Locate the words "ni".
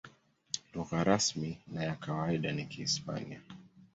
2.51-2.65